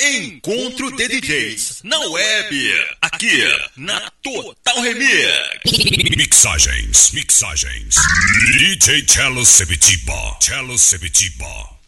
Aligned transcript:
Encontro 0.00 0.94
de 0.96 1.08
DJs 1.08 1.82
na 1.84 1.98
web, 1.98 2.72
aqui 3.00 3.40
na 3.76 4.10
Total 4.22 4.82
Remix. 4.82 6.16
Mixagens, 6.16 7.12
mixagens. 7.12 7.94
DJ 8.58 9.04
Cello 9.06 9.46
Sebitiba, 9.46 10.36
Cello 10.40 10.76
Sebitiba. 10.76 11.79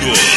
Good. 0.00 0.29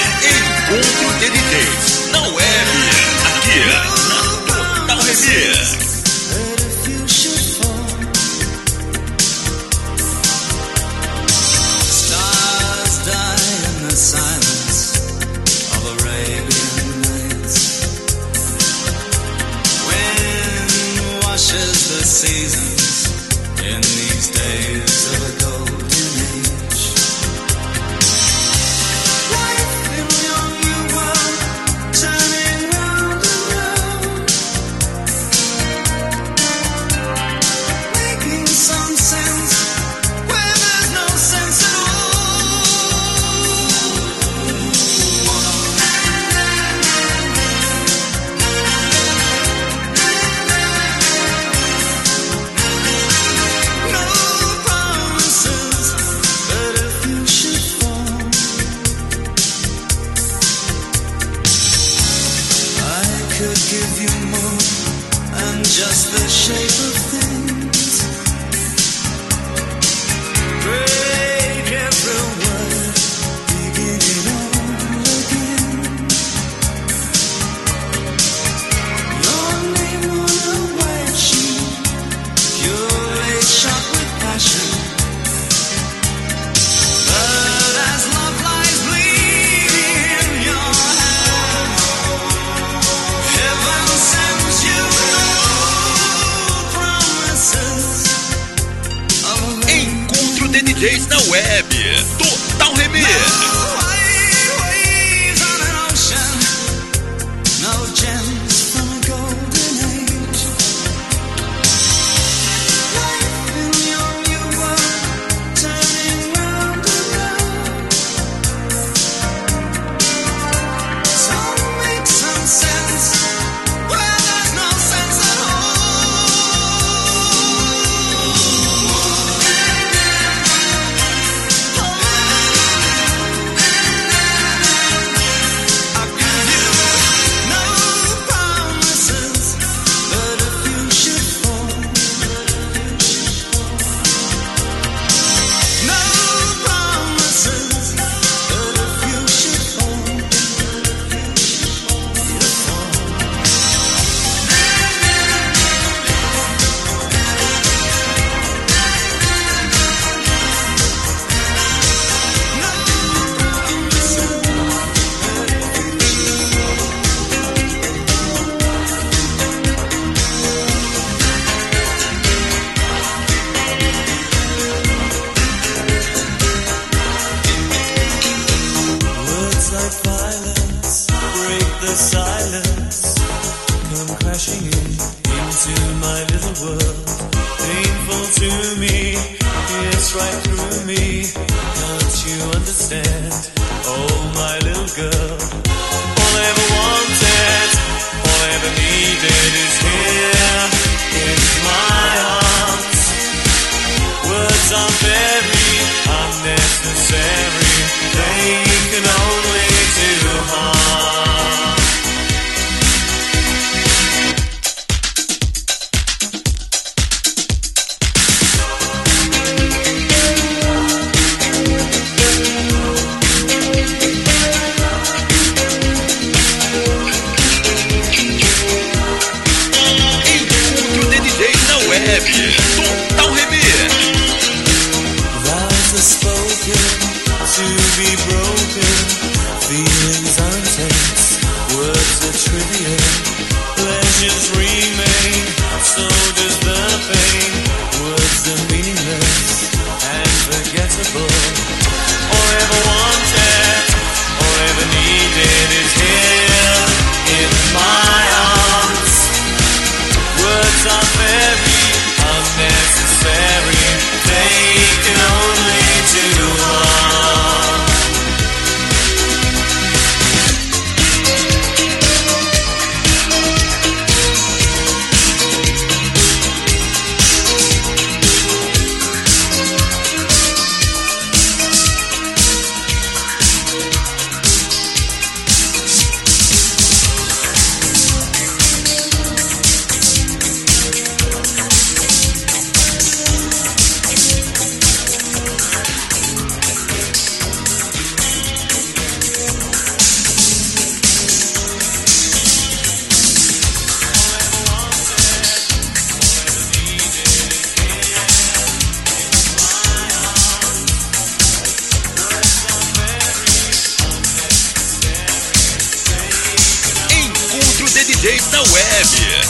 Na 318.51 318.61
web. 318.61 319.07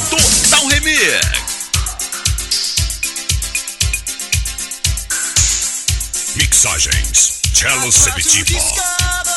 Total 0.10 0.68
Remix. 0.70 1.22
Mixagens. 6.36 7.42
Cello 7.54 7.92
Sepetiba. 7.92 9.33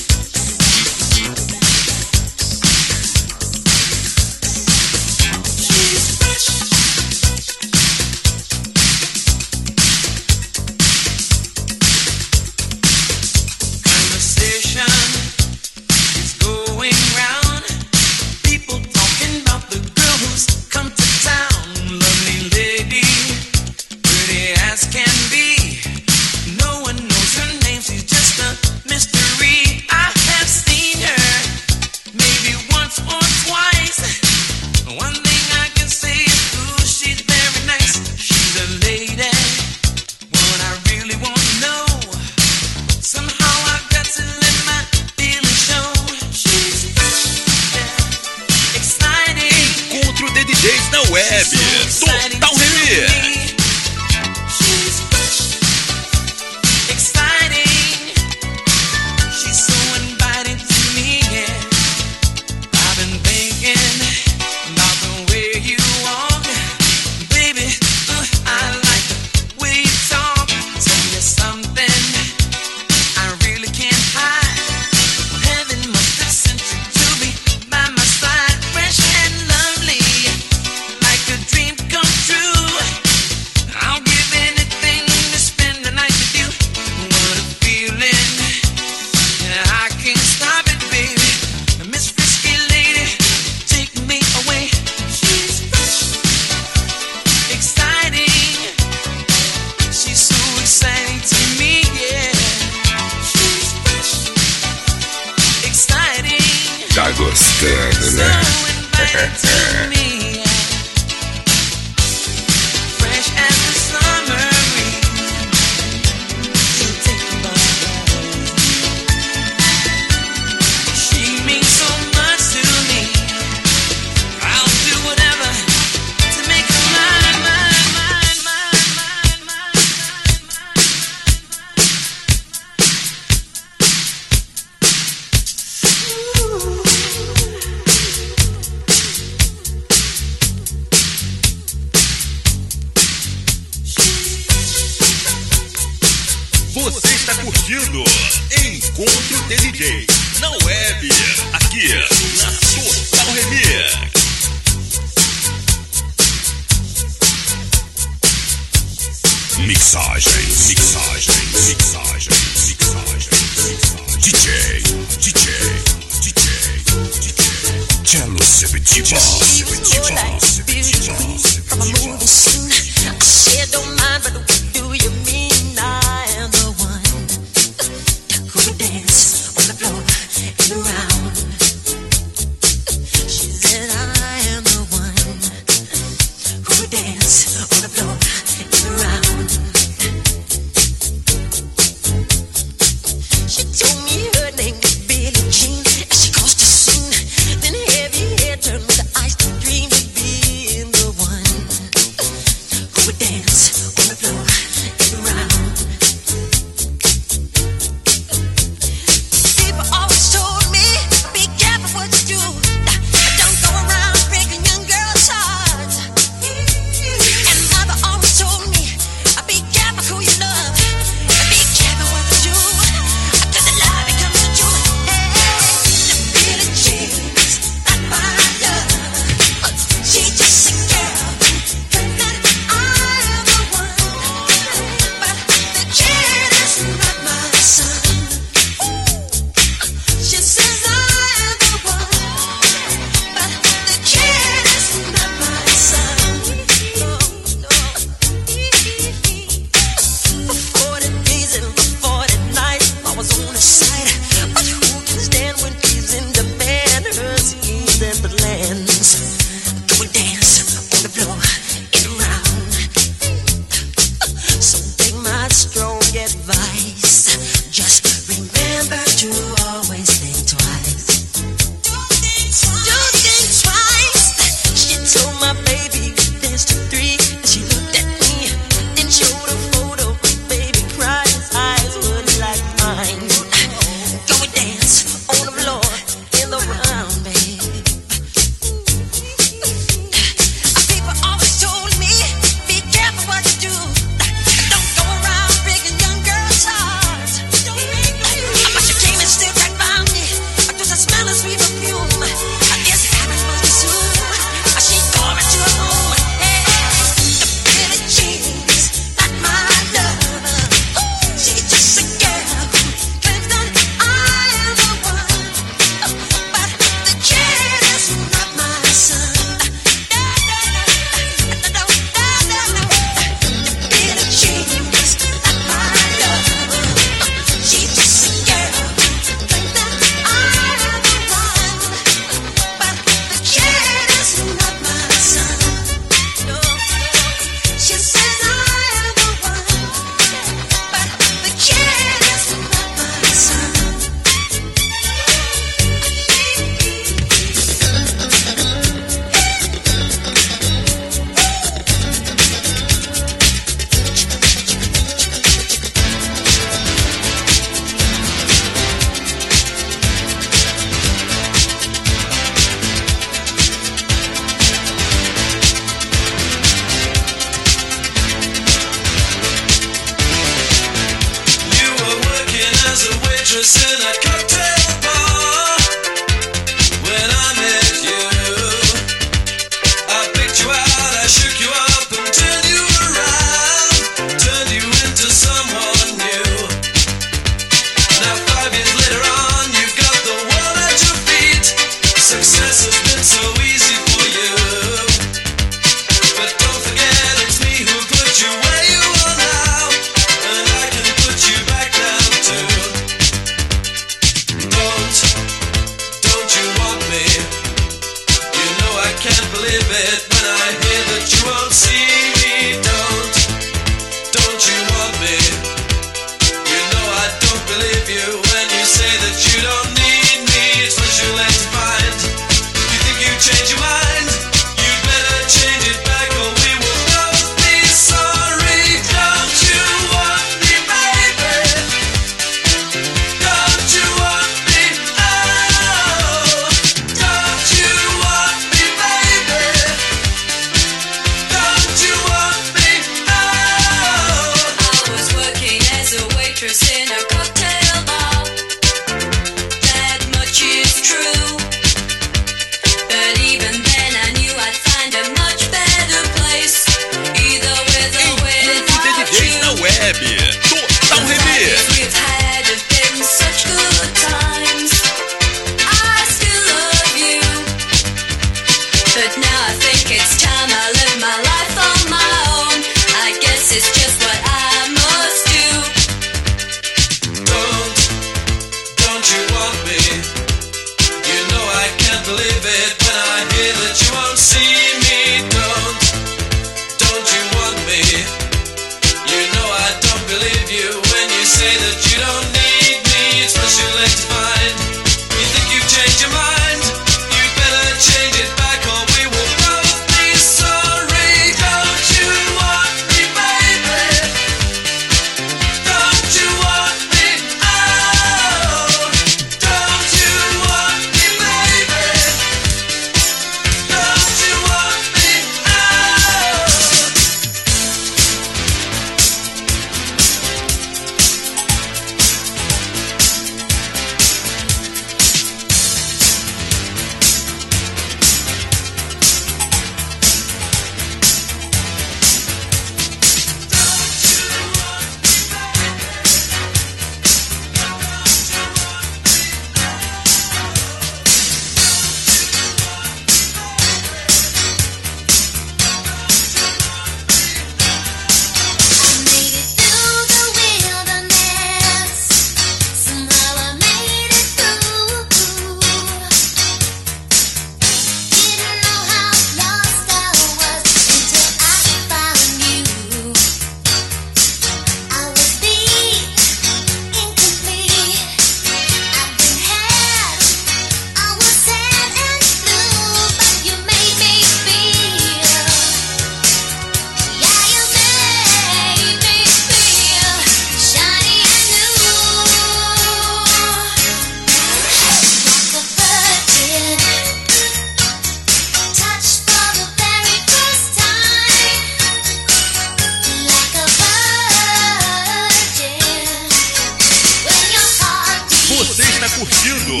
curtindo 599.38 600.00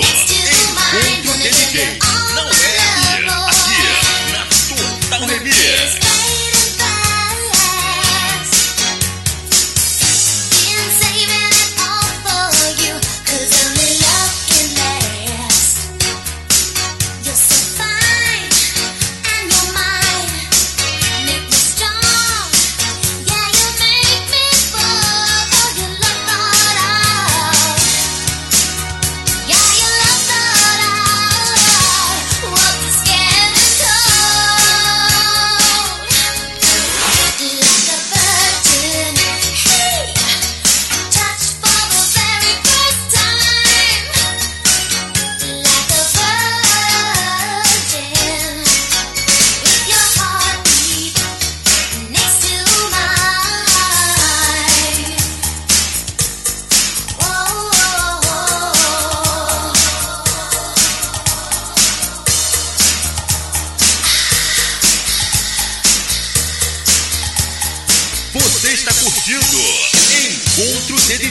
Encontro 0.92 1.32
DJ. 1.38 2.07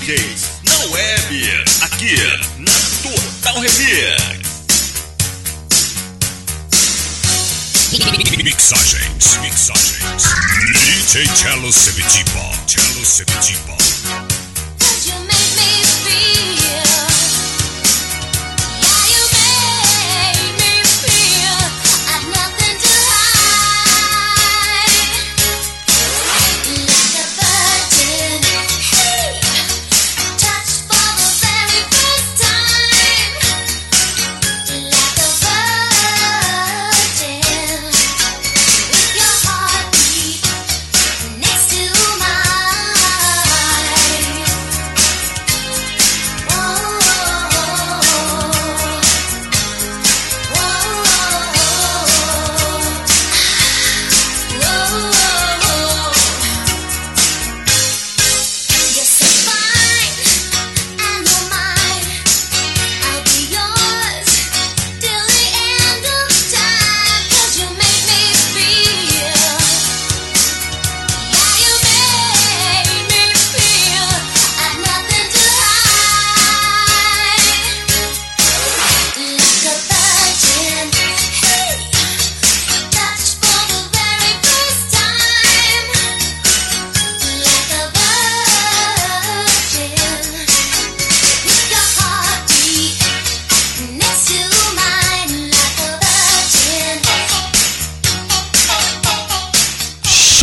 DJs 0.08 0.64
na 0.64 0.78
web, 0.94 1.66
aqui 1.82 2.16
na 2.60 2.72
Total 3.04 3.60
Remix. 3.60 4.48
Mixagens, 8.42 9.38
mixagens. 9.42 10.24
DJ 10.72 11.28
Cello 11.36 11.74
Sepetiba, 11.74 12.52
Cello 12.68 13.06
Sepetiba. 13.06 13.77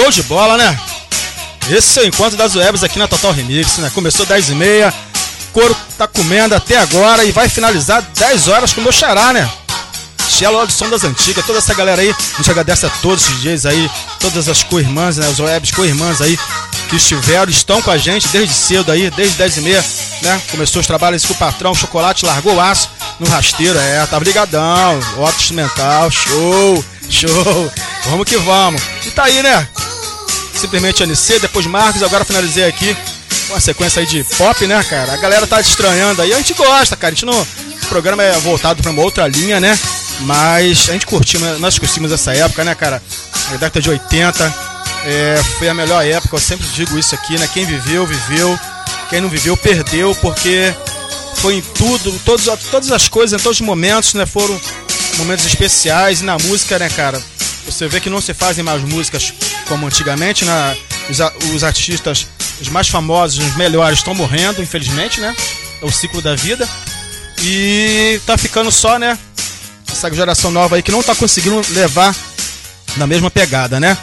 Show 0.05 0.11
de 0.11 0.23
bola, 0.25 0.59
né? 0.59 0.79
Esse 1.71 1.99
é 1.99 2.03
o 2.03 2.07
encontro 2.07 2.37
das 2.37 2.55
webs 2.55 2.85
aqui 2.85 2.99
na 2.99 3.09
Total 3.09 3.33
Remix, 3.33 3.79
né? 3.79 3.91
Começou 3.95 4.27
10 4.27 4.51
e 4.51 4.55
meia, 4.55 4.93
couro 5.51 5.75
tá 5.97 6.07
comendo 6.07 6.55
até 6.55 6.77
agora 6.77 7.25
e 7.25 7.33
vai 7.33 7.49
finalizar 7.49 8.03
10 8.15 8.49
horas 8.49 8.75
com 8.75 8.83
o 8.83 8.85
meu 8.85 8.93
xará, 8.93 9.33
né? 9.33 9.51
Lá 10.53 10.67
do 10.67 10.73
Som 10.73 10.91
das 10.91 11.05
Antigas, 11.05 11.47
toda 11.47 11.59
essa 11.59 11.73
galera 11.73 12.03
aí, 12.03 12.11
a 12.11 12.37
gente 12.37 12.51
agradece 12.51 12.85
a 12.85 12.91
todos 13.01 13.27
os 13.27 13.41
DJs 13.41 13.65
aí, 13.65 13.91
todas 14.21 14.47
as 14.47 14.63
co-irmãs, 14.63 15.17
né? 15.17 15.27
As 15.27 15.39
webs 15.39 15.71
co-irmãs 15.71 16.21
aí 16.21 16.39
que 16.91 16.97
estiveram, 16.97 17.51
estão 17.51 17.81
com 17.81 17.91
a 17.91 17.97
gente 17.97 18.29
desde 18.29 18.53
cedo 18.53 18.93
aí, 18.93 19.09
desde 19.09 19.39
10 19.39 19.57
e 19.57 19.61
meia, 19.63 19.85
né? 20.21 20.43
Começou 20.51 20.81
os 20.81 20.87
trabalhos 20.87 21.25
com 21.25 21.33
o 21.33 21.37
patrão, 21.37 21.75
chocolate 21.75 22.27
largou 22.27 22.57
o 22.57 22.61
aço 22.61 22.91
no 23.19 23.27
rasteiro, 23.27 23.79
é, 23.79 24.05
tá 24.05 24.21
brigadão, 24.21 24.99
ótimo 25.17 25.63
instrumental, 25.63 26.11
show, 26.11 26.85
show, 27.09 27.73
vamos 28.11 28.27
que 28.27 28.37
vamos. 28.37 28.83
E 29.07 29.11
tá 29.11 29.25
aí, 29.25 29.43
né? 29.43 29.67
Simplesmente 30.55 31.03
NC, 31.03 31.41
depois 31.41 31.67
Marcos, 31.67 32.03
agora 32.03 32.25
finalizei 32.25 32.65
aqui 32.65 32.97
com 33.47 33.55
uma 33.55 33.61
sequência 33.61 34.01
aí 34.01 34.07
de 34.07 34.25
pop, 34.37 34.67
né, 34.67 34.83
cara? 34.85 35.13
A 35.13 35.17
galera 35.17 35.47
tá 35.47 35.61
estranhando 35.61 36.23
aí, 36.23 36.33
a 36.33 36.37
gente 36.37 36.55
gosta, 36.55 36.97
cara. 36.97 37.13
A 37.13 37.15
gente 37.15 37.27
não. 37.27 37.41
O 37.41 37.87
programa 37.89 38.23
é 38.23 38.33
voltado 38.39 38.83
pra 38.83 38.91
uma 38.91 39.03
outra 39.03 39.27
linha, 39.29 39.61
né? 39.61 39.79
Mas 40.21 40.89
a 40.89 40.93
gente 40.93 41.07
curtiu, 41.07 41.39
né? 41.41 41.57
nós 41.59 41.79
curtimos 41.79 42.11
essa 42.13 42.35
época, 42.35 42.65
né, 42.65 42.75
cara? 42.75 43.03
A 43.49 43.57
década 43.57 43.81
de 43.81 43.91
80 43.91 44.55
é, 45.05 45.43
foi 45.59 45.69
a 45.69 45.75
melhor 45.75 46.05
época, 46.05 46.37
eu 46.37 46.41
sempre 46.41 46.67
digo 46.69 46.99
isso 46.99 47.15
aqui, 47.15 47.39
né? 47.39 47.49
Quem 47.53 47.67
viveu, 47.67 48.07
viveu. 48.07 48.59
Quem 49.11 49.21
não 49.21 49.29
viveu, 49.29 49.57
perdeu, 49.57 50.15
porque 50.17 50.75
foi 51.37 51.57
em 51.57 51.61
tudo, 51.61 52.19
todos, 52.25 52.47
todas 52.71 52.91
as 52.91 53.07
coisas, 53.07 53.39
em 53.39 53.43
todos 53.43 53.61
os 53.61 53.67
momentos, 53.67 54.15
né? 54.15 54.25
Foram 54.25 54.59
momentos 55.19 55.45
especiais 55.45 56.21
e 56.21 56.25
na 56.25 56.39
música, 56.39 56.79
né, 56.79 56.89
cara? 56.89 57.23
Você 57.67 57.87
vê 57.87 58.01
que 58.01 58.11
não 58.11 58.21
se 58.21 58.33
fazem 58.33 58.65
mais 58.65 58.83
músicas 58.83 59.33
como 59.69 59.87
antigamente, 59.87 60.45
né? 60.45 60.77
Os, 61.09 61.19
os 61.55 61.65
artistas, 61.65 62.27
os 62.61 62.69
mais 62.69 62.89
famosos, 62.89 63.45
os 63.45 63.57
melhores 63.57 63.99
estão 63.99 64.15
morrendo, 64.15 64.63
infelizmente, 64.63 65.21
né? 65.21 65.35
É 65.81 65.85
o 65.85 65.91
ciclo 65.91 66.23
da 66.23 66.35
vida. 66.35 66.69
E 67.43 68.21
tá 68.27 68.39
ficando 68.39 68.71
só, 68.71 68.99
né? 68.99 69.19
Essa 69.91 70.13
geração 70.13 70.51
nova 70.51 70.77
aí 70.77 70.83
que 70.83 70.91
não 70.91 71.03
tá 71.03 71.15
conseguindo 71.15 71.61
levar 71.71 72.15
na 72.97 73.07
mesma 73.07 73.31
pegada, 73.31 73.79
né? 73.79 73.97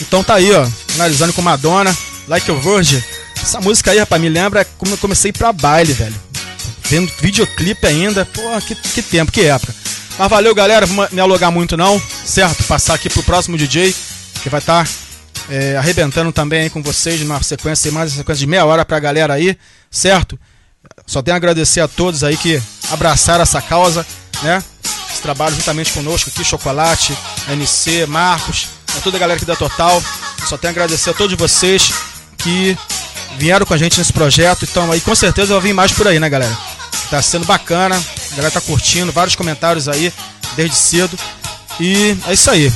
Então 0.00 0.22
tá 0.22 0.34
aí, 0.34 0.52
ó, 0.52 0.66
analisando 0.94 1.32
com 1.32 1.42
Madonna, 1.42 1.96
Like 2.28 2.50
a 2.50 2.54
Virgin. 2.54 3.02
Essa 3.40 3.60
música 3.60 3.90
aí, 3.90 3.98
rapaz, 3.98 4.20
me 4.20 4.28
lembra 4.28 4.64
como 4.76 4.94
eu 4.94 4.98
comecei 4.98 5.32
pra 5.32 5.52
baile, 5.52 5.92
velho. 5.92 6.14
Vendo 6.84 7.10
videoclipe 7.20 7.86
ainda, 7.86 8.24
pô, 8.24 8.42
que, 8.60 8.74
que 8.74 9.02
tempo, 9.02 9.32
que 9.32 9.42
época. 9.42 9.74
Mas 10.18 10.30
valeu, 10.30 10.54
galera, 10.54 10.86
vou 10.86 11.06
me 11.12 11.20
alugar 11.20 11.52
muito 11.52 11.76
não, 11.76 12.00
certo? 12.24 12.64
Passar 12.64 12.94
aqui 12.94 13.10
pro 13.10 13.22
próximo 13.22 13.58
DJ, 13.58 13.94
que 14.42 14.48
vai 14.48 14.60
estar 14.60 14.88
arrebentando 15.78 16.32
também 16.32 16.68
com 16.68 16.82
vocês 16.82 17.20
numa 17.20 17.42
sequência, 17.42 17.90
mais 17.92 18.12
uma 18.12 18.18
sequência 18.18 18.40
de 18.40 18.46
meia 18.46 18.64
hora 18.64 18.84
pra 18.84 18.98
galera 18.98 19.34
aí, 19.34 19.56
certo? 19.90 20.38
Só 21.06 21.22
tenho 21.22 21.34
a 21.34 21.36
agradecer 21.36 21.80
a 21.80 21.88
todos 21.88 22.24
aí 22.24 22.36
que 22.36 22.60
abraçaram 22.90 23.42
essa 23.42 23.60
causa, 23.60 24.06
né? 24.42 24.62
Esse 25.10 25.22
trabalho 25.22 25.54
juntamente 25.54 25.92
conosco 25.92 26.30
aqui, 26.30 26.44
Chocolate, 26.44 27.16
NC, 27.48 28.06
Marcos, 28.06 28.68
a 28.96 29.00
toda 29.00 29.16
a 29.16 29.20
galera 29.20 29.36
aqui 29.36 29.46
da 29.46 29.56
Total. 29.56 30.02
Só 30.48 30.56
tenho 30.56 30.70
a 30.70 30.72
agradecer 30.72 31.10
a 31.10 31.14
todos 31.14 31.36
vocês 31.36 31.92
que 32.38 32.76
vieram 33.38 33.66
com 33.66 33.74
a 33.74 33.78
gente 33.78 33.98
nesse 33.98 34.12
projeto. 34.12 34.64
Então 34.64 34.90
aí 34.90 35.00
com 35.00 35.14
certeza 35.14 35.52
eu 35.52 35.54
vou 35.54 35.60
vir 35.60 35.72
mais 35.72 35.92
por 35.92 36.06
aí, 36.06 36.20
né, 36.20 36.28
galera? 36.28 36.56
Tá 37.10 37.22
sendo 37.22 37.44
bacana, 37.44 37.96
a 37.96 38.34
galera 38.34 38.50
tá 38.50 38.60
curtindo, 38.60 39.12
vários 39.12 39.36
comentários 39.36 39.88
aí 39.88 40.12
desde 40.56 40.76
cedo. 40.76 41.18
E 41.80 42.16
é 42.26 42.32
isso 42.32 42.50
aí. 42.50 42.72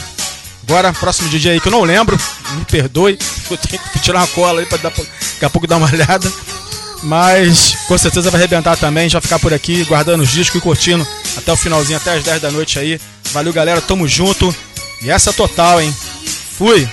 Agora, 0.63 0.93
próximo 0.93 1.29
DJ 1.29 1.53
aí 1.53 1.61
que 1.61 1.67
eu 1.67 1.73
não 1.73 1.83
lembro, 1.83 2.19
me 2.57 2.65
perdoe, 2.65 3.19
eu 3.51 3.57
tenho 3.57 3.83
que 3.93 3.99
tirar 4.01 4.21
uma 4.21 4.27
cola 4.29 4.61
aí 4.61 4.67
pra 4.67 4.79
dar, 4.79 4.91
daqui 4.91 5.45
a 5.45 5.51
pouco 5.51 5.67
dar 5.67 5.77
uma 5.77 5.91
olhada. 5.91 6.31
Mas 7.03 7.77
com 7.89 7.97
certeza 7.97 8.31
vai 8.31 8.41
arrebentar 8.41 8.77
também. 8.77 9.09
Já 9.09 9.21
ficar 9.21 9.39
por 9.39 9.55
aqui, 9.55 9.85
guardando 9.85 10.23
os 10.23 10.31
discos 10.31 10.61
e 10.61 10.63
curtindo 10.63 11.07
até 11.37 11.53
o 11.53 11.57
finalzinho, 11.57 11.97
até 11.97 12.15
as 12.15 12.25
10 12.25 12.43
da 12.43 12.51
noite 12.51 12.79
aí. 12.79 13.01
Valeu, 13.33 13.53
galera. 13.53 13.81
Tamo 13.81 14.07
junto. 14.07 14.55
E 15.03 15.11
essa 15.11 15.31
é 15.31 15.33
total, 15.33 15.81
hein? 15.81 15.95
Fui! 16.59 16.87